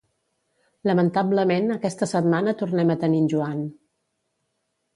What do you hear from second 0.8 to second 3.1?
Lamentablement aquesta setmana tornem a